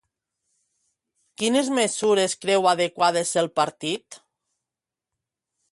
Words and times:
Quines 1.41 1.69
mesures 1.81 2.35
creu 2.45 2.67
adequades 2.73 3.35
el 3.45 3.53
partit? 3.61 4.21